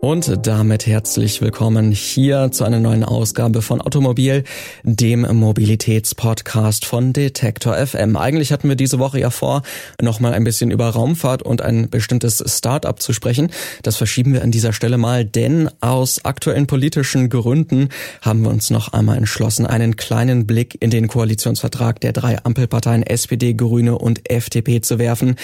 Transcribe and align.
Und 0.00 0.46
damit 0.46 0.86
herzlich 0.86 1.42
willkommen 1.42 1.92
hier 1.92 2.50
zu 2.52 2.64
einer 2.64 2.80
neuen 2.80 3.04
Ausgabe 3.04 3.60
von 3.60 3.82
Automobil, 3.82 4.44
dem 4.82 5.20
Mobilitätspodcast 5.30 6.86
von 6.86 7.12
Detektor 7.12 7.74
FM. 7.74 8.16
Eigentlich 8.16 8.50
hatten 8.50 8.70
wir 8.70 8.76
diese 8.76 8.98
Woche 8.98 9.20
ja 9.20 9.28
vor, 9.28 9.60
nochmal 10.00 10.32
ein 10.32 10.42
bisschen 10.42 10.70
über 10.70 10.88
Raumfahrt 10.88 11.42
und 11.42 11.60
ein 11.60 11.90
bestimmtes 11.90 12.42
Start-up 12.46 13.02
zu 13.02 13.12
sprechen. 13.12 13.50
Das 13.82 13.98
verschieben 13.98 14.32
wir 14.32 14.42
an 14.42 14.50
dieser 14.50 14.72
Stelle 14.72 14.96
mal, 14.96 15.26
denn 15.26 15.68
aus 15.82 16.24
aktuellen 16.24 16.66
politischen 16.66 17.28
Gründen 17.28 17.90
haben 18.22 18.40
wir 18.40 18.48
uns 18.48 18.70
noch 18.70 18.94
einmal 18.94 19.18
entschlossen, 19.18 19.66
einen 19.66 19.96
kleinen 19.96 20.46
Blick 20.46 20.78
in 20.80 20.88
den 20.88 21.08
Koalitionsvertrag 21.08 22.00
der 22.00 22.14
drei 22.14 22.42
Ampelparteien 22.42 23.02
SPD, 23.02 23.52
Grüne 23.52 23.98
und 23.98 24.30
FDP 24.30 24.80
zu 24.80 24.98
werfen. 24.98 25.36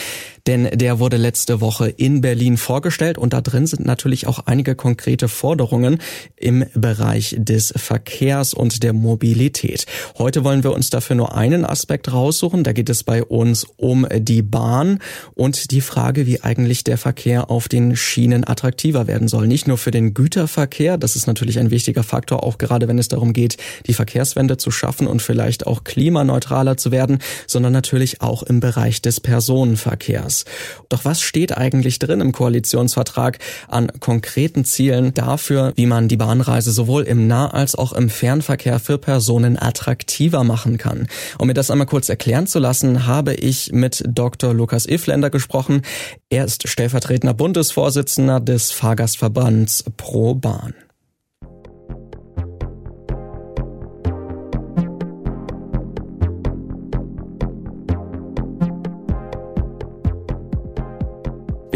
Denn 0.47 0.71
der 0.73 0.99
wurde 0.99 1.19
letzte 1.19 1.61
Woche 1.61 1.89
in 1.91 2.23
Berlin 2.23 2.57
vorgestellt 2.57 3.19
und 3.19 3.35
da 3.35 3.43
drin 3.43 3.67
sind 3.67 3.85
natürlich 3.85 4.27
auch 4.27 4.46
einige 4.47 4.75
konkrete 4.75 5.29
Forderungen 5.29 5.99
im 6.37 6.65
Bereich 6.75 7.37
des 7.39 7.75
Verkehrs 7.77 8.55
und 8.55 8.83
der 8.83 8.93
Mobilität. 8.93 9.87
Heute 10.17 10.45
wollen 10.45 10.63
wir 10.63 10.73
uns 10.73 10.91
dafür 10.91 11.17
nur 11.17 11.37
einen 11.37 11.65
Aspekt 11.65 12.13
raussuchen. 12.13 12.65
Da 12.65 12.73
geht 12.73 12.89
es 12.89 13.05
bei 13.05 13.25
uns 13.25 13.67
um 13.77 14.07
die 14.17 14.43
Bahn 14.43 15.01
und 15.35 15.71
die 15.73 15.81
Frage, 15.81 16.27
wie 16.27 16.43
eigentlich 16.43 16.85
der 16.85 16.99
Verkehr 16.99 17.51
auf 17.51 17.69
den 17.69 17.97
Schienen 17.97 18.47
attraktiver 18.47 19.07
werden 19.07 19.29
soll. 19.29 19.47
Nicht 19.47 19.67
nur 19.67 19.79
für 19.79 19.91
den 19.91 20.15
Güterverkehr, 20.15 20.99
das 20.99 21.17
ist 21.17 21.27
natürlich 21.27 21.59
ein 21.59 21.71
wichtiger 21.71 22.03
Faktor, 22.03 22.45
auch 22.45 22.59
gerade 22.59 22.89
wenn 22.89 22.99
es 22.99 23.09
darum 23.09 23.33
geht, 23.33 23.57
die 23.87 23.95
Verkehrswende 23.95 24.57
zu 24.57 24.71
schaffen 24.71 25.07
und 25.07 25.23
vielleicht 25.23 25.67
auch 25.67 25.85
klimaneutraler 25.85 26.77
zu 26.77 26.91
werden, 26.91 27.19
sondern 27.47 27.73
natürlich 27.73 28.23
auch 28.23 28.43
im 28.43 28.61
Bereich 28.61 29.03
des 29.03 29.21
Personenverkehrs. 29.21 30.45
Doch 30.89 31.05
was 31.05 31.21
steht 31.21 31.57
eigentlich 31.57 31.99
drin 31.99 32.21
im 32.21 32.33
Koalitionsvertrag 32.33 33.39
an 33.69 33.91
konkreten 34.01 34.36
konkreten 34.37 34.67
Zielen 34.67 35.15
dafür, 35.15 35.73
wie 35.77 35.87
man 35.87 36.09
die 36.09 36.19
Bahnreise 36.19 36.71
sowohl 36.71 37.05
im 37.05 37.27
Nah- 37.27 37.55
als 37.55 37.75
auch 37.75 37.95
im 37.95 38.11
Fernverkehr 38.11 38.79
für 38.81 38.99
Personen 38.99 39.59
attraktiver 39.59 40.45
machen 40.45 40.77
kann. 40.77 41.09
Um 41.39 41.47
mir 41.47 41.55
das 41.55 41.71
einmal 41.71 41.87
kurz 41.87 42.11
erklären 42.11 42.47
zu 42.47 42.59
lassen, 42.59 43.07
habe 43.07 43.33
ich 43.33 43.73
mit 43.73 44.05
Dr. 44.07 44.53
Lukas 44.53 44.87
Ifländer 44.87 45.31
gesprochen. 45.31 45.81
Er 46.29 46.45
ist 46.45 46.69
stellvertretender 46.69 47.33
Bundesvorsitzender 47.33 48.41
des 48.41 48.73
Fahrgastverbands 48.73 49.85
Pro 49.97 50.35
Bahn. 50.35 50.75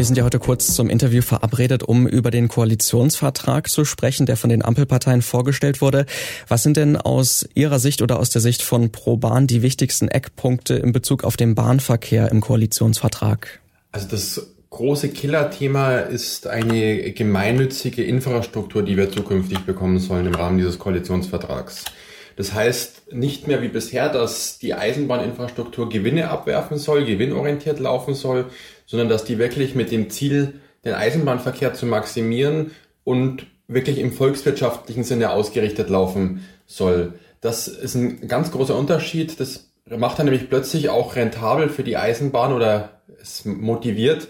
Wir 0.01 0.07
sind 0.07 0.17
ja 0.17 0.25
heute 0.25 0.39
kurz 0.39 0.75
zum 0.75 0.89
Interview 0.89 1.21
verabredet, 1.21 1.83
um 1.83 2.07
über 2.07 2.31
den 2.31 2.49
Koalitionsvertrag 2.49 3.69
zu 3.69 3.85
sprechen, 3.85 4.25
der 4.25 4.39
von 4.39 4.49
den 4.49 4.65
Ampelparteien 4.65 5.21
vorgestellt 5.21 5.83
wurde. 5.83 6.07
Was 6.49 6.63
sind 6.63 6.79
denn 6.79 6.97
aus 6.97 7.47
Ihrer 7.55 7.79
Sicht 7.79 8.01
oder 8.01 8.19
aus 8.19 8.31
der 8.31 8.41
Sicht 8.41 8.63
von 8.63 8.93
ProBahn 8.93 9.47
die 9.47 9.61
wichtigsten 9.61 10.09
Eckpunkte 10.09 10.73
in 10.77 10.93
Bezug 10.93 11.23
auf 11.23 11.37
den 11.37 11.55
Bahnverkehr 11.55 12.31
im 12.31 12.41
Koalitionsvertrag? 12.41 13.61
Also 13.93 14.09
das 14.09 14.47
große 14.71 15.11
Killerthema 15.11 15.99
ist 15.99 16.47
eine 16.47 17.13
gemeinnützige 17.13 18.03
Infrastruktur, 18.03 18.83
die 18.83 18.97
wir 18.97 19.13
zukünftig 19.13 19.59
bekommen 19.67 19.99
sollen 19.99 20.25
im 20.25 20.35
Rahmen 20.35 20.57
dieses 20.57 20.79
Koalitionsvertrags. 20.79 21.85
Das 22.37 22.55
heißt 22.55 23.13
nicht 23.13 23.47
mehr 23.47 23.63
wie 23.63 23.69
bisher, 23.69 24.09
dass 24.09 24.59
die 24.59 24.75
Eisenbahninfrastruktur 24.75 25.89
Gewinne 25.89 26.31
abwerfen 26.31 26.79
soll, 26.79 27.05
gewinnorientiert 27.05 27.81
laufen 27.81 28.15
soll, 28.15 28.47
sondern 28.87 29.09
dass 29.09 29.25
die 29.25 29.39
wirklich 29.39 29.75
mit 29.75 29.91
dem 29.91 30.11
Ziel, 30.11 30.61
den 30.85 30.95
Eisenbahnverkehr 30.95 31.75
zu 31.75 31.87
maximieren 31.87 32.71
und 33.05 33.47
wirklich 33.69 33.99
im 33.99 34.13
volkswirtschaftlichen 34.13 35.05
Sinne 35.05 35.31
ausgerichtet 35.31 35.91
laufen 35.91 36.45
soll. 36.67 37.15
Das 37.41 37.69
ist 37.69 37.95
ein 37.95 38.29
ganz 38.29 38.51
großer 38.51 38.77
Unterschied. 38.77 39.41
Das 39.41 39.71
macht 39.87 40.19
dann 40.19 40.27
nämlich 40.27 40.49
plötzlich 40.49 40.89
auch 40.89 41.17
rentabel 41.17 41.69
für 41.69 41.85
die 41.85 41.97
Eisenbahn 41.97 42.53
oder 42.53 43.01
es 43.21 43.45
motiviert, 43.45 44.29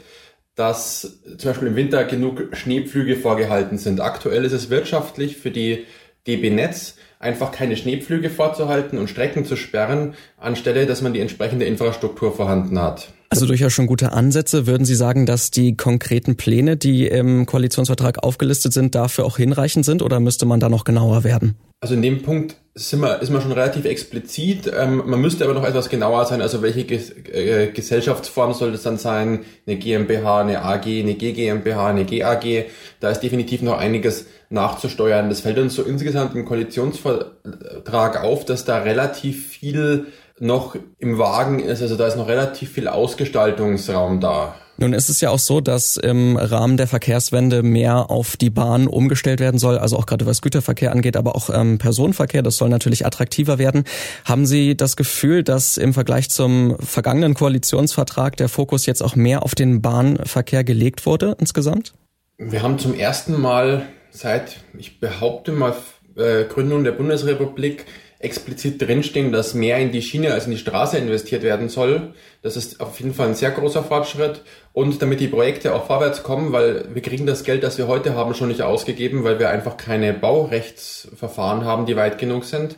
dass 0.55 1.21
zum 1.39 1.51
Beispiel 1.51 1.69
im 1.69 1.77
Winter 1.77 2.05
genug 2.05 2.55
Schneepflüge 2.57 3.17
vorgehalten 3.17 3.79
sind. 3.79 4.01
Aktuell 4.01 4.45
ist 4.45 4.53
es 4.53 4.71
wirtschaftlich 4.71 5.37
für 5.37 5.51
die 5.51 5.87
DB 6.27 6.51
Netz 6.51 6.97
einfach 7.21 7.53
keine 7.53 7.77
Schneepflüge 7.77 8.31
vorzuhalten 8.31 8.99
und 8.99 9.09
Strecken 9.09 9.45
zu 9.45 9.55
sperren, 9.55 10.15
anstelle 10.39 10.87
dass 10.87 11.03
man 11.03 11.13
die 11.13 11.21
entsprechende 11.21 11.67
Infrastruktur 11.67 12.35
vorhanden 12.35 12.81
hat. 12.81 13.11
Also 13.29 13.47
durchaus 13.47 13.73
schon 13.73 13.87
gute 13.87 14.13
Ansätze. 14.13 14.67
Würden 14.67 14.85
Sie 14.85 14.97
sagen, 14.97 15.25
dass 15.25 15.53
die 15.53 15.77
konkreten 15.77 16.37
Pläne, 16.37 16.77
die 16.77 17.07
im 17.07 17.47
Koalitionsvertrag 17.47 18.25
aufgelistet 18.25 18.73
sind, 18.73 18.97
dafür 18.97 19.25
auch 19.25 19.37
hinreichend 19.37 19.85
sind 19.85 20.03
oder 20.03 20.19
müsste 20.19 20.47
man 20.47 20.59
da 20.59 20.69
noch 20.69 20.83
genauer 20.83 21.23
werden? 21.23 21.55
Also 21.81 21.95
in 21.95 22.03
dem 22.03 22.23
Punkt 22.23 22.57
sind 22.75 23.01
wir, 23.01 23.21
ist 23.21 23.31
man 23.31 23.43
schon 23.43 23.53
relativ 23.53 23.85
explizit. 23.85 24.71
Ähm, 24.75 25.03
man 25.07 25.21
müsste 25.21 25.45
aber 25.45 25.55
noch 25.55 25.65
etwas 25.65 25.89
genauer 25.89 26.25
sein. 26.27 26.41
Also 26.41 26.63
welche 26.63 26.85
Ges 26.85 27.11
äh, 27.11 27.69
Gesellschaftsform 27.73 28.55
soll 28.55 28.73
das 28.73 28.83
dann 28.83 28.97
sein? 28.97 29.45
Eine 29.67 29.77
GmbH, 29.77 30.41
eine 30.41 30.63
AG, 30.63 30.87
eine 30.87 31.15
GGmbH, 31.15 31.89
eine 31.89 32.05
GAG. 32.05 32.67
Da 33.01 33.11
ist 33.11 33.21
definitiv 33.21 33.63
noch 33.63 33.79
einiges 33.79 34.27
nachzusteuern. 34.51 35.29
Das 35.29 35.41
fällt 35.41 35.59
uns 35.59 35.75
so 35.75 35.83
insgesamt 35.83 36.37
im 36.37 36.45
Koalitionsvertrag 36.45 38.23
auf, 38.23 38.45
dass 38.45 38.65
da 38.65 38.79
relativ 38.79 39.49
viel 39.49 40.07
noch 40.39 40.77
im 40.99 41.19
Wagen 41.19 41.59
ist. 41.59 41.83
Also 41.83 41.97
da 41.97 42.07
ist 42.07 42.17
noch 42.17 42.29
relativ 42.29 42.73
viel 42.73 42.87
Ausgestaltungsraum 42.87 44.21
da. 44.21 44.55
Nun 44.81 44.95
ist 44.95 45.11
es 45.11 45.21
ja 45.21 45.29
auch 45.29 45.39
so, 45.39 45.61
dass 45.61 45.99
im 45.99 46.39
Rahmen 46.39 46.79
der 46.79 46.87
Verkehrswende 46.87 47.63
mehr 47.63 48.11
auf 48.11 48.39
die 48.39 48.49
Bahn 48.49 48.87
umgestellt 48.87 49.39
werden 49.39 49.59
soll, 49.59 49.77
also 49.77 49.99
auch 49.99 50.07
gerade 50.07 50.25
was 50.25 50.41
Güterverkehr 50.41 50.91
angeht, 50.91 51.19
aber 51.19 51.37
auch 51.37 51.51
ähm, 51.53 51.77
Personenverkehr, 51.77 52.43
das 52.43 52.57
soll 52.57 52.71
natürlich 52.71 53.05
attraktiver 53.05 53.59
werden. 53.59 53.85
Haben 54.25 54.47
Sie 54.47 54.75
das 54.75 54.97
Gefühl, 54.97 55.43
dass 55.45 55.77
im 55.77 55.93
Vergleich 55.93 56.31
zum 56.31 56.77
vergangenen 56.81 57.35
Koalitionsvertrag 57.35 58.39
der 58.39 58.49
Fokus 58.49 58.87
jetzt 58.87 59.03
auch 59.03 59.17
mehr 59.17 59.43
auf 59.43 59.55
den 59.55 59.83
Bahnverkehr 59.83 60.65
gelegt 60.65 61.05
wurde 61.05 61.37
insgesamt? 61.39 61.93
Wir 62.39 62.63
haben 62.63 62.79
zum 62.79 62.95
ersten 62.95 63.39
Mal 63.39 63.87
seit, 64.11 64.61
ich 64.79 64.99
behaupte 64.99 65.53
mal, 65.53 65.75
äh, 66.17 66.45
Gründung 66.45 66.85
der 66.85 66.93
Bundesrepublik 66.93 67.85
explizit 68.21 68.81
drinstehen, 68.81 69.33
dass 69.33 69.55
mehr 69.55 69.79
in 69.79 69.93
die 69.93 70.03
Schiene 70.03 70.35
als 70.35 70.45
in 70.45 70.53
die 70.53 70.59
Straße 70.59 70.99
investiert 70.99 71.43
werden 71.43 71.71
soll. 71.71 72.13
Das 72.43 72.55
ist 72.55 72.81
auf 72.81 73.01
jeden 73.01 73.15
Fall 73.15 73.29
ein 73.29 73.35
sehr 73.35 73.51
großer 73.51 73.83
Fortschritt. 73.83 74.43
Und 74.75 75.01
damit 75.01 75.21
die 75.21 75.29
Projekte 75.29 75.75
auch 75.75 75.87
vorwärts 75.87 76.23
kommen, 76.23 76.53
weil 76.53 76.95
wir 76.95 77.01
kriegen 77.01 77.27
das 77.27 77.45
Geld, 77.45 77.63
das 77.63 77.79
wir 77.79 77.89
heute 77.89 78.15
haben, 78.15 78.35
schon 78.35 78.49
nicht 78.49 78.63
ausgegeben, 78.63 79.25
weil 79.25 79.39
wir 79.39 79.49
einfach 79.49 79.79
keine 79.79 80.13
Baurechtsverfahren 80.13 81.65
haben, 81.65 81.87
die 81.87 81.97
weit 81.97 82.19
genug 82.19 82.45
sind, 82.45 82.77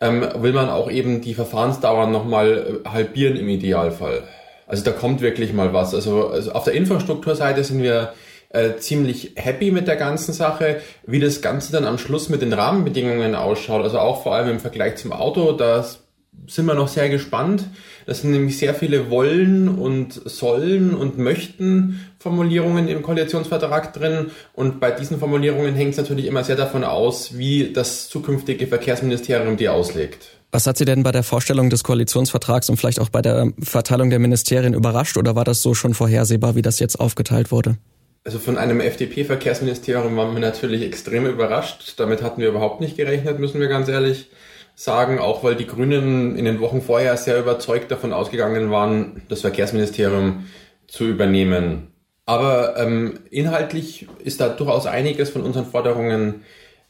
ähm, 0.00 0.26
will 0.36 0.54
man 0.54 0.70
auch 0.70 0.90
eben 0.90 1.20
die 1.20 1.34
Verfahrensdauern 1.34 2.10
nochmal 2.10 2.80
äh, 2.84 2.88
halbieren 2.88 3.36
im 3.36 3.48
Idealfall. 3.48 4.22
Also 4.66 4.84
da 4.84 4.92
kommt 4.92 5.20
wirklich 5.20 5.52
mal 5.52 5.74
was. 5.74 5.94
Also, 5.94 6.28
also 6.28 6.52
auf 6.52 6.64
der 6.64 6.74
Infrastrukturseite 6.74 7.62
sind 7.62 7.82
wir 7.82 8.14
äh, 8.50 8.76
ziemlich 8.76 9.32
happy 9.36 9.70
mit 9.70 9.88
der 9.88 9.96
ganzen 9.96 10.32
Sache. 10.32 10.80
Wie 11.06 11.20
das 11.20 11.42
Ganze 11.42 11.72
dann 11.72 11.84
am 11.84 11.98
Schluss 11.98 12.28
mit 12.28 12.42
den 12.42 12.52
Rahmenbedingungen 12.52 13.34
ausschaut, 13.34 13.82
also 13.82 13.98
auch 13.98 14.22
vor 14.22 14.34
allem 14.34 14.50
im 14.50 14.60
Vergleich 14.60 14.96
zum 14.96 15.12
Auto, 15.12 15.52
da 15.52 15.84
sind 16.46 16.66
wir 16.66 16.74
noch 16.74 16.88
sehr 16.88 17.08
gespannt. 17.08 17.64
Das 18.06 18.22
sind 18.22 18.30
nämlich 18.30 18.56
sehr 18.56 18.74
viele 18.74 19.10
wollen 19.10 19.68
und 19.68 20.20
sollen 20.24 20.94
und 20.94 21.18
möchten 21.18 22.00
Formulierungen 22.18 22.88
im 22.88 23.02
Koalitionsvertrag 23.02 23.92
drin. 23.92 24.30
Und 24.54 24.80
bei 24.80 24.90
diesen 24.90 25.18
Formulierungen 25.18 25.74
hängt 25.74 25.90
es 25.90 25.98
natürlich 25.98 26.26
immer 26.26 26.44
sehr 26.44 26.56
davon 26.56 26.84
aus, 26.84 27.36
wie 27.36 27.72
das 27.72 28.08
zukünftige 28.08 28.66
Verkehrsministerium 28.66 29.56
die 29.56 29.68
auslegt. 29.68 30.28
Was 30.50 30.66
hat 30.66 30.78
Sie 30.78 30.86
denn 30.86 31.02
bei 31.02 31.12
der 31.12 31.22
Vorstellung 31.22 31.68
des 31.68 31.84
Koalitionsvertrags 31.84 32.70
und 32.70 32.78
vielleicht 32.78 33.00
auch 33.00 33.10
bei 33.10 33.20
der 33.20 33.52
Verteilung 33.60 34.08
der 34.08 34.18
Ministerien 34.18 34.72
überrascht 34.72 35.18
oder 35.18 35.36
war 35.36 35.44
das 35.44 35.60
so 35.60 35.74
schon 35.74 35.92
vorhersehbar, 35.92 36.54
wie 36.54 36.62
das 36.62 36.78
jetzt 36.78 36.98
aufgeteilt 36.98 37.52
wurde? 37.52 37.76
Also 38.28 38.40
von 38.40 38.58
einem 38.58 38.82
FDP-Verkehrsministerium 38.82 40.14
waren 40.18 40.34
wir 40.34 40.40
natürlich 40.40 40.82
extrem 40.82 41.24
überrascht. 41.24 41.94
Damit 41.96 42.20
hatten 42.20 42.42
wir 42.42 42.50
überhaupt 42.50 42.78
nicht 42.82 42.94
gerechnet, 42.94 43.38
müssen 43.38 43.58
wir 43.58 43.68
ganz 43.68 43.88
ehrlich 43.88 44.28
sagen, 44.74 45.18
auch 45.18 45.42
weil 45.44 45.56
die 45.56 45.66
Grünen 45.66 46.36
in 46.36 46.44
den 46.44 46.60
Wochen 46.60 46.82
vorher 46.82 47.16
sehr 47.16 47.38
überzeugt 47.38 47.90
davon 47.90 48.12
ausgegangen 48.12 48.70
waren, 48.70 49.22
das 49.30 49.40
Verkehrsministerium 49.40 50.44
zu 50.86 51.06
übernehmen. 51.06 51.88
Aber 52.26 52.76
ähm, 52.76 53.18
inhaltlich 53.30 54.06
ist 54.22 54.42
da 54.42 54.50
durchaus 54.50 54.84
einiges 54.84 55.30
von 55.30 55.40
unseren 55.40 55.64
Forderungen 55.64 56.42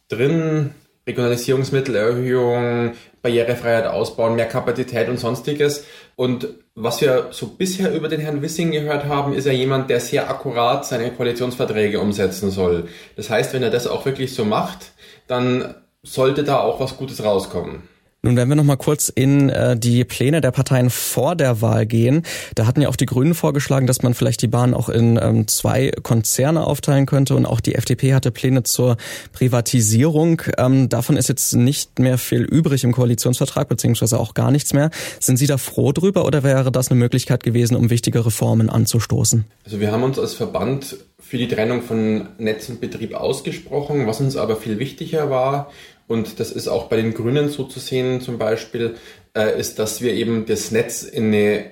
drin. 0.08 0.70
Regionalisierungsmittelerhöhung, 1.08 2.93
Barrierefreiheit 3.22 3.87
ausbauen, 3.87 4.37
mehr 4.37 4.46
Kapazität 4.46 5.08
und 5.08 5.19
sonstiges. 5.19 5.84
Und 6.14 6.49
was 6.75 7.00
wir 7.00 7.28
so 7.32 7.49
bisher 7.49 7.93
über 7.93 8.08
den 8.08 8.20
Herrn 8.20 8.43
Wissing 8.43 8.70
gehört 8.70 9.06
haben, 9.06 9.32
ist 9.32 9.46
er 9.46 9.52
jemand, 9.52 9.90
der 9.90 10.00
sehr 10.00 10.31
akkurat 10.31 10.87
seine 10.87 11.10
Koalitionsverträge 11.10 11.99
umsetzen 11.99 12.50
soll. 12.50 12.88
Das 13.16 13.31
heißt, 13.31 13.52
wenn 13.55 13.62
er 13.62 13.70
das 13.70 13.87
auch 13.87 14.05
wirklich 14.05 14.34
so 14.34 14.44
macht, 14.44 14.93
dann 15.26 15.75
sollte 16.02 16.44
da 16.44 16.60
auch 16.60 16.78
was 16.78 16.96
Gutes 16.96 17.25
rauskommen. 17.25 17.88
Nun, 18.20 18.36
wenn 18.36 18.48
wir 18.48 18.56
noch 18.56 18.64
mal 18.64 18.74
kurz 18.74 19.10
in 19.10 19.48
äh, 19.48 19.78
die 19.78 20.04
Pläne 20.04 20.40
der 20.40 20.50
Parteien 20.50 20.90
vor 20.90 21.36
der 21.36 21.60
Wahl 21.60 21.86
gehen, 21.86 22.24
da 22.56 22.66
hatten 22.66 22.80
ja 22.80 22.88
auch 22.88 22.96
die 22.96 23.06
Grünen 23.06 23.32
vorgeschlagen, 23.32 23.86
dass 23.86 24.02
man 24.02 24.12
vielleicht 24.12 24.42
die 24.42 24.48
Bahn 24.48 24.74
auch 24.74 24.88
in 24.88 25.20
ähm, 25.22 25.46
zwei 25.46 25.92
Konzerne 26.02 26.66
aufteilen 26.66 27.06
könnte 27.06 27.36
und 27.36 27.46
auch 27.46 27.60
die 27.60 27.76
FDP 27.76 28.14
hatte 28.14 28.32
Pläne 28.32 28.64
zur 28.64 28.96
Privatisierung. 29.32 30.42
Ähm, 30.58 30.88
davon 30.88 31.16
ist 31.16 31.28
jetzt 31.28 31.54
nicht 31.54 32.00
mehr 32.00 32.18
viel 32.18 32.42
übrig 32.42 32.82
im 32.82 32.90
Koalitionsvertrag 32.90 33.68
beziehungsweise 33.68 34.18
auch 34.18 34.34
gar 34.34 34.50
nichts 34.50 34.72
mehr. 34.72 34.90
Sind 35.20 35.36
Sie 35.36 35.46
da 35.46 35.56
froh 35.56 35.92
drüber 35.92 36.24
oder 36.24 36.42
wäre 36.42 36.72
das 36.72 36.90
eine 36.90 36.98
Möglichkeit 36.98 37.44
gewesen, 37.44 37.76
um 37.76 37.88
wichtige 37.88 38.26
Reformen 38.26 38.68
anzustoßen? 38.68 39.44
Also 39.64 39.78
wir 39.78 39.92
haben 39.92 40.02
uns 40.02 40.18
als 40.18 40.34
Verband 40.34 40.96
für 41.20 41.38
die 41.38 41.46
Trennung 41.46 41.82
von 41.82 42.30
Netz 42.38 42.68
und 42.68 42.80
Betrieb 42.80 43.14
ausgesprochen. 43.14 44.08
Was 44.08 44.20
uns 44.20 44.36
aber 44.36 44.56
viel 44.56 44.80
wichtiger 44.80 45.30
war, 45.30 45.70
und 46.08 46.40
das 46.40 46.50
ist 46.50 46.66
auch 46.69 46.88
bei 46.88 46.96
den 46.96 47.14
Grünen 47.14 47.50
so 47.50 47.64
zu 47.64 47.78
sehen 47.78 48.20
zum 48.20 48.38
Beispiel, 48.38 48.96
äh, 49.37 49.58
ist, 49.58 49.78
dass 49.78 50.00
wir 50.00 50.14
eben 50.14 50.46
das 50.46 50.70
Netz 50.72 51.02
in 51.02 51.26
eine 51.26 51.66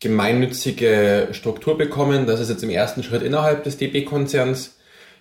gemeinnützige 0.00 1.28
Struktur 1.32 1.76
bekommen. 1.76 2.26
Das 2.26 2.40
ist 2.40 2.50
jetzt 2.50 2.62
im 2.62 2.70
ersten 2.70 3.02
Schritt 3.02 3.22
innerhalb 3.22 3.64
des 3.64 3.76
DB-Konzerns 3.76 4.76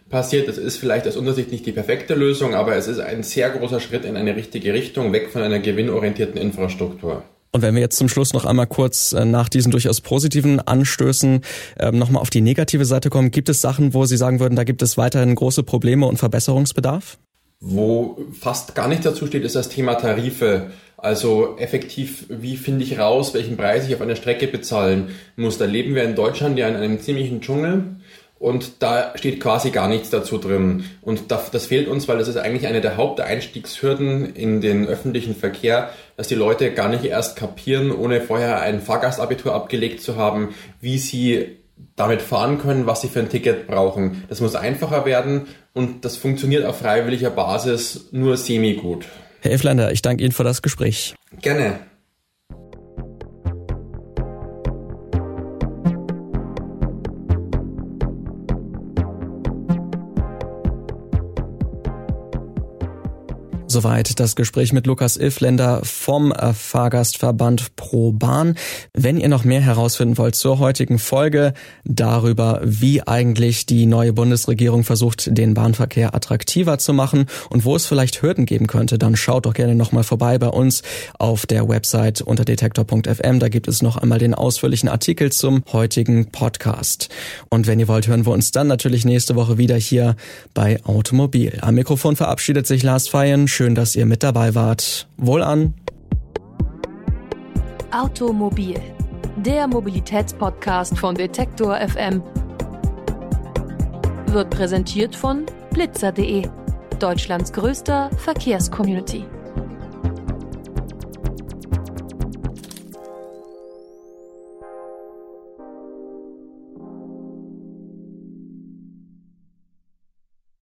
passiert. 0.10 0.48
Das 0.48 0.58
ist 0.58 0.78
vielleicht 0.78 1.08
aus 1.08 1.18
unserer 1.18 1.36
Sicht 1.36 1.52
nicht 1.52 1.66
die 1.66 1.72
perfekte 1.72 2.14
Lösung, 2.14 2.54
aber 2.54 2.76
es 2.76 2.88
ist 2.88 3.00
ein 3.00 3.24
sehr 3.24 3.50
großer 3.50 3.80
Schritt 3.80 4.06
in 4.06 4.16
eine 4.16 4.36
richtige 4.36 4.74
Richtung, 4.74 5.12
weg 5.14 5.30
von 5.32 5.42
einer 5.42 5.60
gewinnorientierten 5.60 6.40
Infrastruktur. 6.40 7.24
Und 7.54 7.62
wenn 7.62 7.76
wir 7.76 7.82
jetzt 7.82 7.98
zum 7.98 8.10
Schluss 8.10 8.34
noch 8.34 8.46
einmal 8.46 8.66
kurz 8.68 9.14
äh, 9.14 9.26
nach 9.26 9.48
diesen 9.48 9.72
durchaus 9.72 10.02
positiven 10.02 10.60
Anstößen 10.60 11.42
ähm, 11.80 11.98
nochmal 11.98 12.22
auf 12.22 12.32
die 12.32 12.42
negative 12.42 12.86
Seite 12.86 13.10
kommen, 13.10 13.30
gibt 13.30 13.48
es 13.48 13.62
Sachen, 13.62 13.94
wo 13.94 14.06
Sie 14.06 14.18
sagen 14.18 14.40
würden, 14.40 14.56
da 14.56 14.64
gibt 14.64 14.82
es 14.82 14.98
weiterhin 14.98 15.36
große 15.36 15.64
Probleme 15.64 16.08
und 16.08 16.18
Verbesserungsbedarf? 16.18 17.20
Wo 17.66 18.18
fast 18.38 18.76
gar 18.76 18.90
nicht 18.90 19.06
dazu 19.06 19.26
steht, 19.26 19.46
ist 19.46 19.56
das 19.56 19.70
Thema 19.70 19.96
Tarife. 19.96 20.72
Also 20.98 21.56
effektiv, 21.58 22.26
wie 22.28 22.58
finde 22.58 22.84
ich 22.84 23.00
raus, 23.00 23.34
welchen 23.34 23.56
Preis 23.56 23.88
ich 23.88 23.96
auf 23.96 24.02
einer 24.02 24.18
Strecke 24.18 24.48
bezahlen 24.48 25.12
muss. 25.38 25.58
Da 25.58 25.64
leben 25.64 25.96
wir 25.96 26.04
in 26.04 26.16
Deutschland 26.16 26.60
ja 26.60 26.68
in 26.68 26.76
einem 26.76 27.00
ziemlichen 27.00 27.40
Dschungel 27.40 27.96
und 28.38 28.84
da 28.84 29.14
steht 29.16 29.40
quasi 29.40 29.70
gar 29.70 29.88
nichts 29.88 30.10
dazu 30.10 30.38
drin. 30.38 30.84
Und 31.02 31.32
das 31.32 31.66
fehlt 31.66 31.88
uns, 31.88 32.10
weil 32.10 32.18
das 32.18 32.28
ist 32.28 32.36
eigentlich 32.36 32.68
eine 32.68 32.82
der 32.82 32.98
Haupteinstiegshürden 32.98 34.36
in 34.36 34.60
den 34.60 34.86
öffentlichen 34.86 35.34
Verkehr, 35.34 35.90
dass 36.18 36.28
die 36.28 36.36
Leute 36.36 36.74
gar 36.74 36.90
nicht 36.90 37.06
erst 37.06 37.38
kapieren, 37.38 37.94
ohne 37.94 38.20
vorher 38.20 38.60
ein 38.60 38.82
Fahrgastabitur 38.82 39.56
abgelegt 39.56 40.02
zu 40.02 40.18
haben, 40.18 40.54
wie 40.82 40.98
sie 40.98 41.63
damit 41.96 42.22
fahren 42.22 42.60
können, 42.60 42.86
was 42.86 43.02
sie 43.02 43.08
für 43.08 43.20
ein 43.20 43.30
Ticket 43.30 43.68
brauchen. 43.68 44.24
Das 44.30 44.42
muss 44.42 44.56
einfacher 44.56 45.06
werden 45.06 45.48
und 45.74 46.06
das 46.06 46.18
funktioniert 46.18 46.66
auf 46.66 46.80
freiwilliger 46.80 47.30
Basis 47.30 48.10
nur 48.12 48.38
semi-gut. 48.38 49.06
Herr 49.42 49.52
Efflander, 49.52 49.92
ich 49.92 50.02
danke 50.02 50.24
Ihnen 50.24 50.32
für 50.32 50.44
das 50.44 50.62
Gespräch. 50.62 51.16
Gerne. 51.42 51.80
Soweit 63.74 64.20
das 64.20 64.36
Gespräch 64.36 64.72
mit 64.72 64.86
Lukas 64.86 65.18
Ilfländer 65.18 65.82
vom 65.84 66.32
äh, 66.32 66.54
Fahrgastverband 66.54 67.76
Pro 67.76 68.12
Bahn. 68.12 68.54
Wenn 68.94 69.18
ihr 69.18 69.30
noch 69.30 69.46
mehr 69.46 69.62
herausfinden 69.62 70.20
wollt 70.20 70.36
zur 70.36 70.60
heutigen 70.60 71.00
Folge 71.00 71.56
darüber, 71.84 72.62
wie 72.64 73.02
eigentlich 73.02 73.66
die 73.66 73.88
neue 73.88 74.14
Bundesregierung 74.14 74.84
versucht, 74.84 75.36
den 75.36 75.56
Bahnverkehr 75.56 76.14
attraktiver 76.14 76.78
zu 76.78 76.94
machen 76.94 77.26
und 77.50 77.66
wo 77.66 77.76
es 77.76 77.88
vielleicht 77.88 78.22
Hürden 78.22 78.46
geben 78.46 78.68
könnte, 78.68 79.00
dann 79.00 79.16
schaut 79.16 79.48
doch 79.48 79.56
gerne 79.56 79.74
nochmal 79.74 80.04
vorbei 80.04 80.38
bei 80.38 80.50
uns 80.50 80.84
auf 81.18 81.48
der 81.48 81.68
Website 81.68 82.22
unter 82.22 82.46
detektor.fm. 82.46 83.40
Da 83.40 83.50
gibt 83.50 83.68
es 83.68 83.82
noch 83.82 83.98
einmal 83.98 84.20
den 84.20 84.36
ausführlichen 84.36 84.88
Artikel 84.88 85.32
zum 85.32 85.64
heutigen 85.74 86.28
Podcast. 86.28 87.10
Und 87.50 87.66
wenn 87.66 87.80
ihr 87.80 87.88
wollt, 87.88 88.06
hören 88.06 88.28
wir 88.28 88.34
uns 88.34 88.52
dann 88.52 88.68
natürlich 88.68 89.04
nächste 89.04 89.36
Woche 89.36 89.58
wieder 89.58 89.78
hier 89.78 90.16
bei 90.54 90.80
Automobil. 90.84 91.58
Am 91.62 91.74
Mikrofon 91.74 92.16
verabschiedet 92.16 92.68
sich 92.68 92.84
Lars 92.84 93.08
Feyen. 93.08 93.48
Schön, 93.48 93.63
dass 93.72 93.96
ihr 93.96 94.06
mit 94.06 94.24
dabei 94.24 94.56
wart. 94.56 95.08
Wohl 95.18 95.42
an. 95.42 95.74
Automobil, 97.92 98.80
der 99.38 99.68
Mobilitätspodcast 99.68 100.98
von 100.98 101.16
Detektor 101.16 101.78
FM, 101.78 102.22
wird 104.28 104.50
präsentiert 104.50 105.16
von 105.16 105.46
blitzer.de, 105.72 106.48
Deutschlands 107.00 107.54
größter 107.54 108.10
Verkehrscommunity. 108.18 109.26